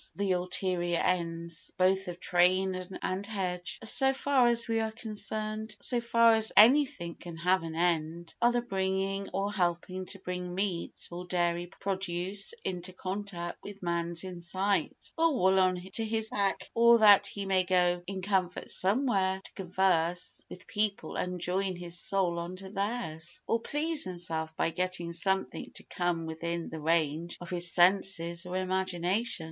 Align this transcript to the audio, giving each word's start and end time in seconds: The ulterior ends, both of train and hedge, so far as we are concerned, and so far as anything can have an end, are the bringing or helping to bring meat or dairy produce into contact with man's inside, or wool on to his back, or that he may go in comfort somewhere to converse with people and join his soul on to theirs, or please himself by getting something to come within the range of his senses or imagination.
The 0.15 0.31
ulterior 0.31 0.97
ends, 0.97 1.71
both 1.77 2.07
of 2.07 2.19
train 2.19 2.91
and 3.03 3.27
hedge, 3.27 3.77
so 3.83 4.13
far 4.13 4.47
as 4.47 4.67
we 4.67 4.79
are 4.79 4.89
concerned, 4.91 5.75
and 5.75 5.77
so 5.79 6.01
far 6.01 6.33
as 6.33 6.51
anything 6.57 7.13
can 7.13 7.37
have 7.37 7.61
an 7.61 7.75
end, 7.75 8.33
are 8.41 8.51
the 8.51 8.63
bringing 8.63 9.29
or 9.31 9.53
helping 9.53 10.07
to 10.07 10.17
bring 10.17 10.55
meat 10.55 11.07
or 11.11 11.27
dairy 11.27 11.67
produce 11.67 12.55
into 12.63 12.93
contact 12.93 13.59
with 13.61 13.83
man's 13.83 14.23
inside, 14.23 14.95
or 15.19 15.35
wool 15.35 15.59
on 15.59 15.75
to 15.93 16.03
his 16.03 16.31
back, 16.31 16.71
or 16.73 16.97
that 16.97 17.27
he 17.27 17.45
may 17.45 17.63
go 17.63 18.01
in 18.07 18.23
comfort 18.23 18.71
somewhere 18.71 19.39
to 19.45 19.53
converse 19.53 20.41
with 20.49 20.65
people 20.65 21.15
and 21.15 21.39
join 21.39 21.75
his 21.75 21.99
soul 21.99 22.39
on 22.39 22.55
to 22.55 22.71
theirs, 22.71 23.39
or 23.45 23.59
please 23.59 24.05
himself 24.05 24.55
by 24.55 24.71
getting 24.71 25.13
something 25.13 25.69
to 25.75 25.83
come 25.83 26.25
within 26.25 26.69
the 26.69 26.81
range 26.81 27.37
of 27.39 27.51
his 27.51 27.71
senses 27.71 28.47
or 28.47 28.55
imagination. 28.57 29.39